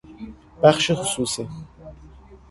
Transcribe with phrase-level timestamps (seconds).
[0.61, 1.47] بخش خصوصی